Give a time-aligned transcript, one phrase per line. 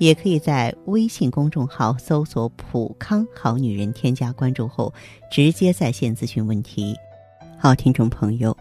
[0.00, 4.92] 也可以在微信公众号搜索“普康好女人”，添加关注后
[5.30, 6.96] 直接在线咨询问题。
[7.58, 8.56] 好，听众朋友，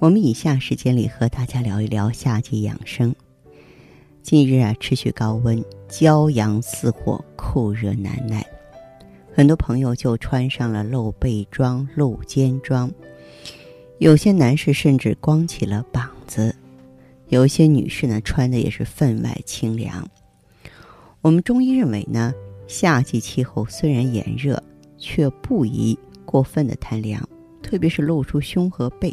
[0.00, 3.14] 我们以下时间里和大家聊一聊夏季养生。
[4.22, 8.44] 近日啊，持续高温，骄阳似火，酷热难耐。
[9.32, 12.90] 很多朋友就穿上了露背装、露肩装，
[13.98, 16.52] 有些男士甚至光起了膀子，
[17.28, 20.04] 有些女士呢穿的也是分外清凉。
[21.26, 22.32] 我们中医认为呢，
[22.68, 24.62] 夏季气候虽然炎热，
[24.96, 27.28] 却不宜过分的贪凉，
[27.60, 29.12] 特别是露出胸和背。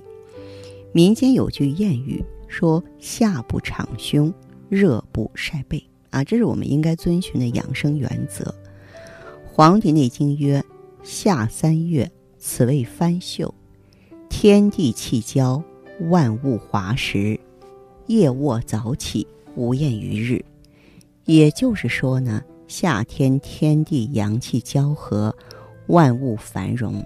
[0.92, 4.32] 民间有句谚语说：“夏不敞胸，
[4.70, 8.44] 热不晒背。”啊，这是我们应该遵循的养生原则。
[9.52, 10.64] 《黄帝内经》曰
[11.02, 13.52] ：“夏三月，此谓翻秀，
[14.30, 15.64] 天地气交，
[16.12, 17.40] 万物华实。
[18.06, 19.26] 夜卧早起，
[19.56, 20.46] 无厌于日。”
[21.26, 25.36] 也就是说呢，夏天天地阳气交合，
[25.88, 27.04] 万物繁荣，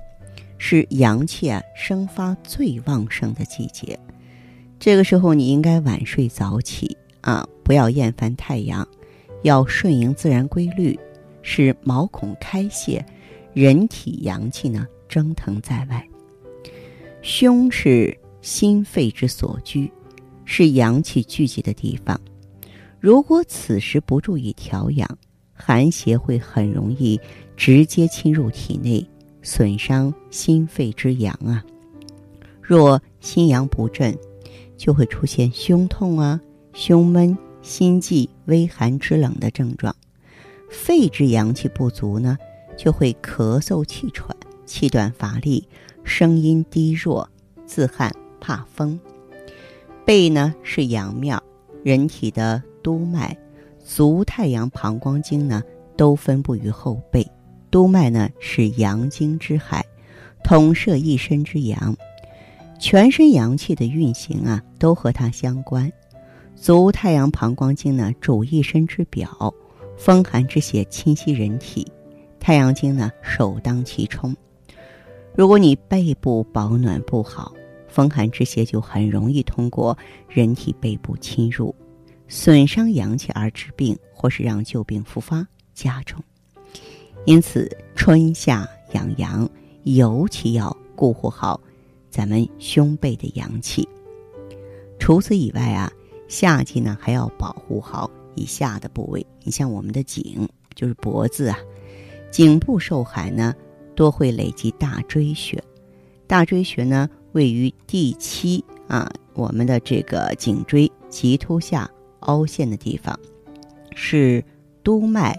[0.58, 4.00] 是阳气啊生发最旺盛的季节。
[4.80, 8.88] 这个时候，你应该晚睡早起啊，不要厌烦太阳，
[9.44, 10.98] 要顺应自然规律。
[11.50, 13.06] 使毛孔开泄，
[13.54, 16.06] 人体阳气呢蒸腾在外。
[17.22, 19.90] 胸是心肺之所居，
[20.44, 22.20] 是阳气聚集的地方。
[23.08, 25.18] 如果此时不注意调养，
[25.54, 27.18] 寒邪会很容易
[27.56, 29.10] 直接侵入体内，
[29.42, 31.64] 损伤心肺之阳啊。
[32.62, 34.14] 若心阳不振，
[34.76, 36.42] 就会出现胸痛啊、
[36.74, 39.96] 胸闷、心悸、微寒之冷的症状。
[40.70, 42.38] 肺之阳气不足呢，
[42.76, 44.36] 就会咳嗽气喘、
[44.66, 45.66] 气短乏力、
[46.04, 47.30] 声音低弱、
[47.66, 49.00] 自汗怕风。
[50.04, 51.42] 背呢是阳庙，
[51.88, 53.34] 人体的督脉、
[53.80, 55.64] 足太阳膀胱经呢
[55.96, 57.26] 都分布于后背。
[57.72, 59.86] 督脉呢是阳经之海，
[60.44, 61.96] 统摄一身之阳，
[62.78, 65.90] 全身阳气的运行啊都和它相关。
[66.58, 69.54] 足太阳膀胱经呢主一身之表。
[69.96, 71.88] 风寒之邪侵袭人体，
[72.38, 74.36] 太阳经呢首当其冲。
[75.34, 77.54] 如果你背部保暖不好，
[77.98, 79.98] 风寒之邪就很容易通过
[80.30, 81.74] 人体背部侵入，
[82.28, 86.24] 损伤阳气而致病，或是让旧病复发加重。
[87.26, 89.50] 因此，春夏养阳
[89.82, 91.60] 尤其要顾护好
[92.12, 93.90] 咱们胸背的阳气。
[95.00, 95.92] 除此以外啊，
[96.28, 98.08] 夏季呢还要保护好。
[98.36, 101.58] 以下的部位，你像我们的颈，就是脖子啊，
[102.30, 103.56] 颈部受寒呢，
[103.96, 105.60] 多会累积大椎穴。
[106.28, 111.88] 大椎穴呢，位于第七啊，我们的这个颈椎棘突下
[112.22, 113.18] 凹陷的地方，
[113.96, 114.44] 是
[114.84, 115.38] 督脉、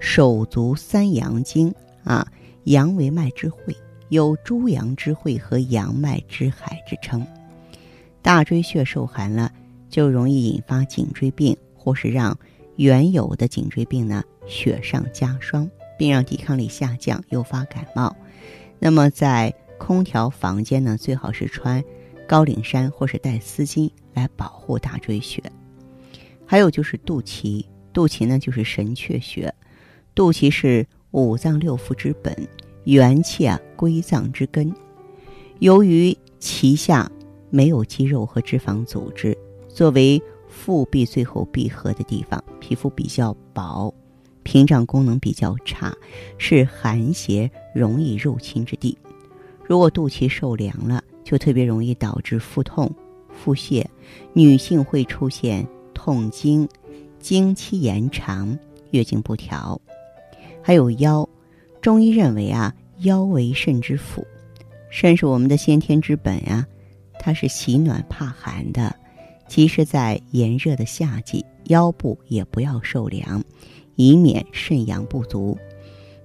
[0.00, 1.70] 手足三阳经
[2.02, 2.26] 啊，
[2.64, 3.76] 阳为脉之会，
[4.08, 7.26] 有诸阳之会和阳脉之海之称。
[8.22, 9.52] 大椎穴受寒了，
[9.90, 11.54] 就容易引发颈椎病。
[11.76, 12.34] 或是让
[12.76, 18.16] 原有的颈椎病呢雪上加霜，并让抵抗力下降，诱发感冒。
[18.78, 19.54] 那么在
[19.86, 21.84] 空调房间呢，最好是穿
[22.26, 25.42] 高领衫或是带丝巾来保护大椎穴。
[26.46, 27.62] 还有就是肚脐，
[27.92, 29.54] 肚脐呢就是神阙穴，
[30.14, 32.34] 肚脐是五脏六腑之本，
[32.84, 34.74] 元气啊归脏之根。
[35.58, 37.10] 由于脐下
[37.50, 39.36] 没有肌肉和脂肪组织，
[39.68, 43.92] 作为腹壁最后闭合的地方，皮肤比较薄，
[44.44, 45.94] 屏障功能比较差，
[46.38, 48.96] 是寒邪容易入侵之地。
[49.66, 52.90] 如果肚脐受凉了，就特别容易导致腹痛、
[53.30, 53.84] 腹泻，
[54.32, 56.68] 女性会出现痛经、
[57.18, 58.56] 经期延长、
[58.90, 59.80] 月经不调。
[60.62, 61.28] 还有腰，
[61.80, 64.26] 中医认为啊，腰为肾之府，
[64.90, 66.66] 肾是我们的先天之本呀，
[67.18, 68.94] 它是喜暖怕寒的。
[69.46, 73.42] 即使在炎热的夏季，腰部也不要受凉，
[73.96, 75.56] 以免肾阳不足。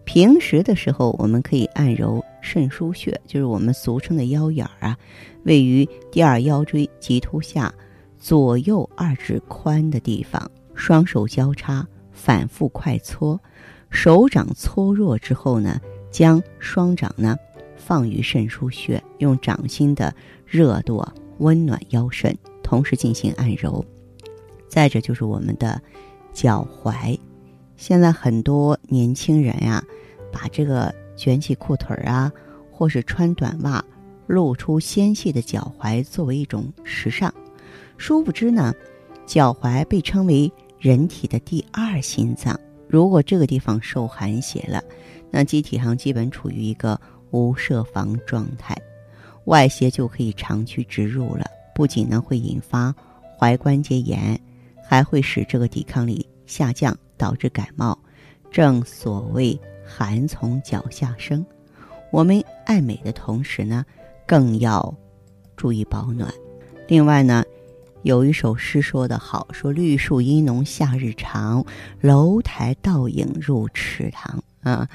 [0.06, 4.98] 平时的时候，我们可以按揉肾腧穴，就是我们俗称的腰眼儿啊，
[5.44, 7.72] 位于第二腰椎棘突下
[8.18, 10.50] 左右二指宽的地方。
[10.74, 13.40] 双手交叉，反复快搓，
[13.92, 15.80] 手掌搓热之后呢，
[16.10, 17.38] 将双掌呢
[17.76, 20.12] 放于肾腧穴，用掌心的
[20.48, 21.06] 热度
[21.38, 23.86] 温暖腰肾，同时进行按揉。
[24.68, 25.80] 再者就是我们的
[26.34, 27.20] 脚踝，
[27.78, 29.84] 现在很多年轻人呀，
[30.32, 32.32] 把这个卷起裤腿儿啊，
[32.72, 33.84] 或是穿短袜，
[34.26, 37.32] 露出纤细的脚踝作为一种时尚。
[37.98, 38.74] 殊不知呢，
[39.26, 40.50] 脚踝被称为
[40.80, 42.58] 人体的第二心脏。
[42.88, 44.82] 如果这个地方受寒邪了，
[45.30, 46.98] 那机体上基本处于一个
[47.32, 48.74] 无设防状态，
[49.44, 51.46] 外邪就可以长驱直入了。
[51.76, 52.96] 不仅呢会引发
[53.38, 54.40] 踝关节炎，
[54.88, 58.00] 还会使这个抵抗力下降，导致感冒。
[58.50, 61.44] 正所谓寒从脚下生，
[62.12, 63.84] 我们爱美的同时呢，
[64.28, 64.96] 更要
[65.58, 66.32] 注意保暖。
[66.88, 67.44] 另外呢。
[68.04, 71.66] 有一首诗说得好，说绿树阴浓夏日长，
[72.00, 74.88] 楼台倒影入池塘啊。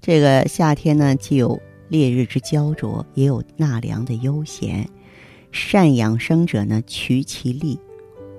[0.00, 1.60] 这个夏天呢，既有
[1.90, 4.88] 烈日之焦灼，也有纳凉的悠闲。
[5.52, 7.78] 善养生者呢，取其利；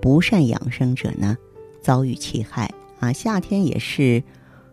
[0.02, 1.38] 不善养生者呢，
[1.80, 3.14] 遭遇其害啊。
[3.14, 4.24] 夏天也是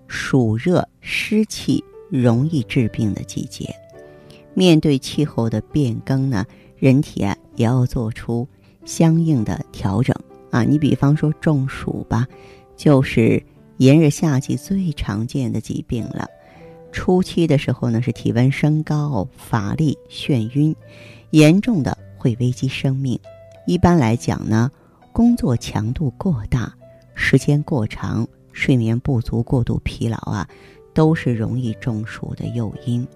[0.07, 3.75] 暑热湿气容易致病的季节。
[4.55, 6.45] 面对气候的变更呢，
[6.79, 8.47] 人体啊也要做出。
[8.85, 10.15] 相应的调整
[10.51, 12.29] 啊，你比方说中暑吧，
[12.77, 13.43] 就是
[13.79, 16.29] 炎热夏季最常见的疾病了。
[16.93, 20.77] 初期的时候呢，是体温升高、乏力、眩晕，
[21.31, 23.19] 严重的会危及生命。
[23.67, 24.71] 一般来讲呢，
[25.13, 26.71] 工作强度过大、
[27.15, 30.49] 时间过长、睡眠不足、过度疲劳啊，
[30.95, 33.07] 都是容易中暑的诱因。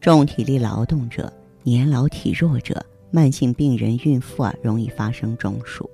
[0.00, 1.30] 重体力劳动者、
[1.62, 2.82] 年老体弱者。
[3.14, 5.90] 慢性病人、孕妇啊，容易发生中暑，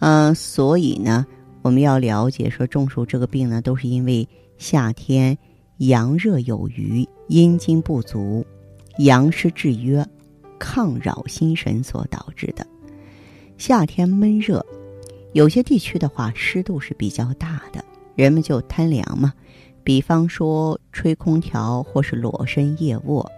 [0.00, 1.24] 嗯，所以呢，
[1.62, 4.28] 我们要了解说中暑这个病呢，都是因为
[4.58, 5.38] 夏天
[5.76, 8.44] 阳热有余、阴经不足、
[8.98, 10.04] 阳湿制约、
[10.58, 12.66] 抗扰心神所导致的。
[13.56, 14.66] 夏天闷热，
[15.32, 17.84] 有些地区的话湿度是比较大的，
[18.14, 19.32] 人们就贪凉嘛，
[19.82, 23.30] 比方说吹空调或是裸身夜卧，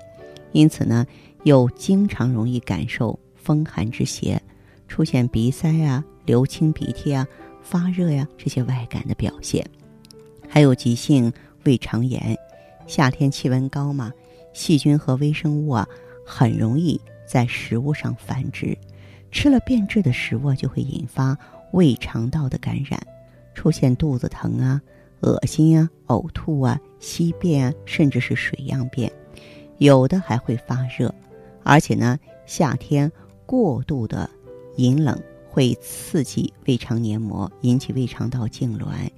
[0.53, 1.07] 因此呢。
[1.45, 4.41] 又经常容易感受风寒之邪，
[4.89, 7.29] 出现鼻塞啊、流清鼻涕啊、
[7.61, 9.63] 发热呀这些外感的表现，
[10.49, 11.31] 还有急性
[11.65, 12.35] 胃肠炎。
[12.87, 14.11] 夏天气温高嘛，
[14.55, 15.87] 细菌和微生物啊
[16.25, 18.75] 很容易在食物上繁殖，
[19.31, 21.37] 吃了变质的食物就会引发
[21.75, 23.05] 胃肠道的感染，
[23.53, 24.81] 出现肚子疼啊、
[25.21, 29.13] 恶心啊、呕吐啊、稀便啊，甚至是水样便，
[29.79, 31.13] 有的还会发热。
[31.65, 32.17] 而且呢，
[32.47, 33.11] 夏天
[33.45, 34.31] 过度的
[34.77, 39.11] 饮冷会刺激胃肠黏膜，引起胃肠道痉挛，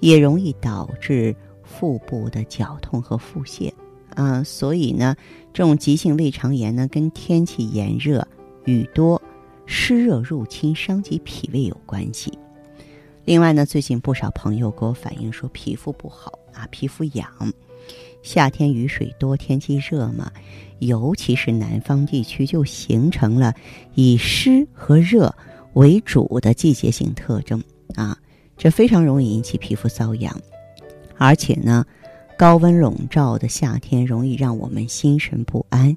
[0.00, 1.32] 也容易导致
[1.62, 3.72] 腹部的绞痛和腹泻。
[4.16, 5.14] 啊，所以呢，
[5.52, 8.26] 这种急性胃肠炎呢，跟天气炎热、
[8.64, 9.21] 雨多、
[9.72, 12.30] 湿热入侵，伤及脾胃有关系。
[13.24, 17.26] 另外呢，最近不少朋友给我反映说皮肤不好啊，皮肤痒。
[18.22, 20.30] 夏天雨水多，天气热嘛，
[20.80, 23.54] 尤其是南方地区，就形成了
[23.94, 25.34] 以湿和热
[25.72, 27.64] 为主的季节性特征
[27.94, 28.16] 啊，
[28.58, 30.38] 这非常容易引起皮肤瘙痒。
[31.16, 31.86] 而且呢，
[32.36, 35.96] 高温笼罩的夏天容易让我们心神不安。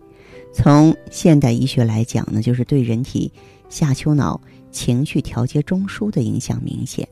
[0.53, 3.31] 从现代医学来讲呢，就是对人体
[3.69, 4.39] 下丘脑
[4.71, 7.07] 情绪调节中枢的影响明显，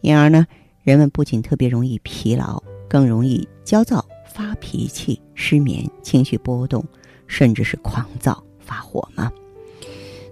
[0.00, 0.46] 因而呢，
[0.82, 4.04] 人们不仅特别容易疲劳，更容易焦躁。
[4.34, 6.82] 发脾气、失眠、情绪波动，
[7.26, 9.30] 甚至是狂躁发火吗？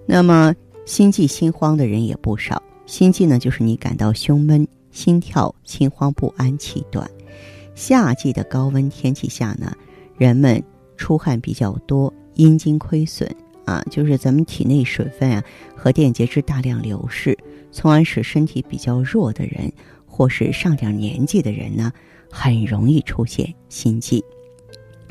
[0.06, 0.54] 那么
[0.86, 2.62] 心悸、心慌的人也不少。
[2.86, 7.10] 心悸呢，就是你感到胸闷、心跳、心慌不安、气短。
[7.74, 9.70] 夏季的高温天气下呢，
[10.16, 10.62] 人们
[10.96, 13.30] 出汗比较多，阴经亏损
[13.64, 15.44] 啊，就是咱们体内水分啊
[15.76, 17.36] 和电解质大量流失，
[17.70, 19.72] 从而使身体比较弱的人，
[20.06, 21.92] 或是上点年纪的人呢。
[22.32, 24.24] 很容易出现心悸，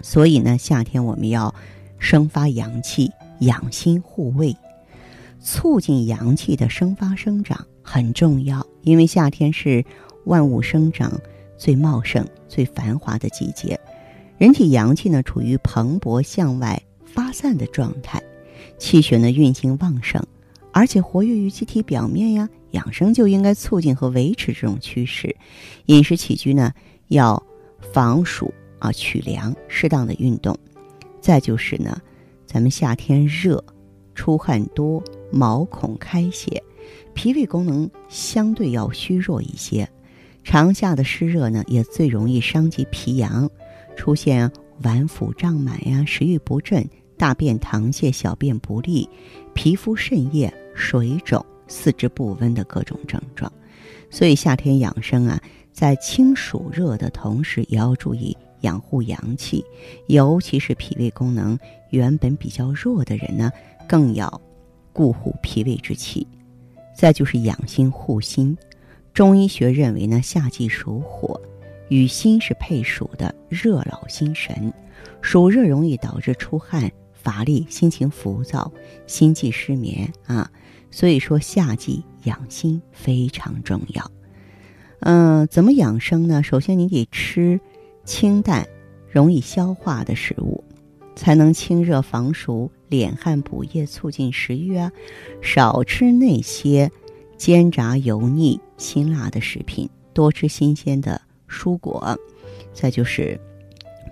[0.01, 1.53] 所以呢，夏天我们要
[1.98, 4.56] 生发阳气、养心护胃，
[5.41, 8.65] 促进阳气的生发生长很重要。
[8.84, 9.84] 因为夏天是
[10.24, 11.20] 万物生长
[11.58, 13.77] 最茂盛、最繁华的季节，
[14.38, 18.24] 人体阳气呢处于蓬勃向外发散的状态，
[18.78, 20.24] 气血呢运行旺盛，
[20.72, 22.48] 而且活跃于机体表面呀。
[22.72, 25.36] 养生就应该促进和维持这种趋势，
[25.88, 26.72] 饮食起居呢。
[27.08, 27.42] 要
[27.92, 30.56] 防暑啊，取凉，适当的运动。
[31.20, 32.00] 再就是呢，
[32.46, 33.63] 咱们夏天热，
[34.13, 36.62] 出汗多，毛孔开泄，
[37.16, 39.89] 脾胃功能相对要虚弱一些。
[40.44, 43.50] 长夏的湿热呢，也最容易伤及脾阳，
[43.98, 44.51] 出现
[44.84, 46.88] 脘腹胀满呀、食欲不振、
[47.20, 49.08] 大便溏泻、小便不利、
[49.54, 53.52] 皮肤渗液、水肿、四肢不温的各种症状。
[54.10, 55.38] 所以夏天养生啊，
[55.74, 59.64] 在清暑热的同时，也要注意养护阳气，
[60.08, 61.60] 尤其是脾胃功能
[61.90, 63.52] 原本比较弱的人呢，
[63.86, 64.42] 更要
[64.94, 66.26] 固护脾胃之气。
[66.96, 68.58] 再就是养心护心，
[69.14, 71.40] 中医学认为呢，夏季属火，
[71.90, 74.74] 与心是配属的，热劳心神，
[75.22, 78.72] 暑热容易导致出汗、乏力、心情浮躁、
[79.06, 80.50] 心悸失眠啊。
[80.92, 84.12] 所以说，夏季养心非常重要。
[85.02, 86.42] 嗯，怎么养生呢？
[86.42, 87.60] 首先，你得吃
[88.04, 88.68] 清淡、
[89.12, 90.64] 容易消化的食物，
[91.16, 94.92] 才能清热防暑、敛汗补液、促进食欲啊。
[95.42, 96.92] 少吃那些
[97.38, 102.18] 煎炸油腻、辛辣的食品，多吃新鲜的蔬果。
[102.74, 103.40] 再就是，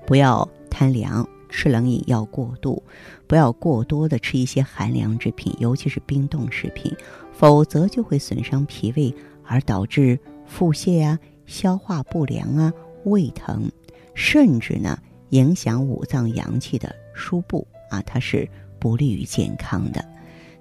[0.06, 1.28] 不要贪凉。
[1.50, 2.82] 吃冷饮要过度，
[3.28, 6.96] 不要过多的吃一些寒凉之品，尤其是冰冻食品，
[7.32, 9.14] 否则就会损伤脾胃，
[9.44, 12.74] 而导致腹泻啊、消化不良啊、
[13.06, 13.72] 胃疼，
[14.14, 15.00] 甚至呢
[15.30, 18.48] 影响五脏阳气的输布啊，它是
[18.80, 20.04] 不利于健康的。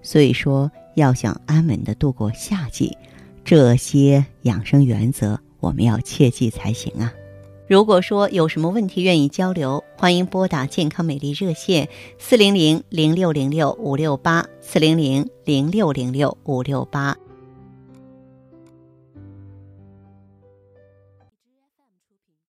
[0.02, 2.96] 所以说，要想安稳的度过夏季，
[3.44, 7.12] 这些养生原则我们要切记才行啊。
[7.68, 17.16] 如果说有什么问题愿意交流，欢迎拨打健康美丽热线四零零零六零六五六八四零零零六零六五六八。